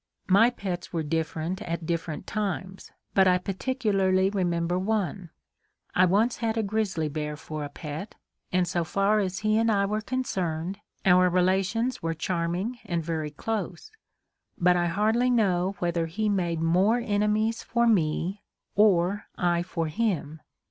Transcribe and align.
My 0.27 0.49
pets 0.49 0.91
were 0.91 1.03
different 1.03 1.61
at 1.61 1.85
different 1.85 2.25
times, 2.25 2.91
but 3.13 3.27
I 3.27 3.37
particularly 3.37 4.31
remember 4.31 4.79
one. 4.79 5.29
I 5.93 6.05
once 6.05 6.37
had 6.37 6.57
a 6.57 6.63
grizzly 6.63 7.07
bear 7.07 7.37
for 7.37 7.63
a 7.63 7.69
pet, 7.69 8.15
and 8.51 8.67
so 8.67 8.83
far 8.83 9.19
as 9.19 9.37
he 9.45 9.59
and 9.59 9.71
I 9.71 9.85
were 9.85 10.01
concerned, 10.01 10.79
our 11.05 11.29
relations 11.29 12.01
were 12.01 12.15
charming 12.15 12.79
and 12.83 13.03
very 13.05 13.29
close. 13.29 13.91
But 14.57 14.75
I 14.75 14.87
hardly 14.87 15.29
know 15.29 15.75
whether 15.77 16.07
he 16.07 16.29
made 16.29 16.61
more 16.61 16.97
enemies 16.97 17.61
for 17.61 17.85
me 17.85 18.41
or 18.73 19.27
I 19.37 19.61
for 19.61 19.85
him. 19.85 20.41